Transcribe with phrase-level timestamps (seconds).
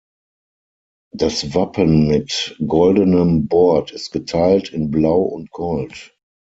[1.13, 6.17] Das Wappen mit goldenem Bord ist geteilt in Blau und Gold.